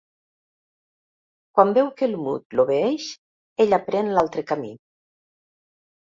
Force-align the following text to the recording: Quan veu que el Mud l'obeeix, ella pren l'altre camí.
Quan 1.57 1.73
veu 1.77 1.91
que 1.99 2.07
el 2.07 2.15
Mud 2.21 2.55
l'obeeix, 2.59 3.09
ella 3.65 3.79
pren 3.91 4.09
l'altre 4.15 4.45
camí. 4.53 4.71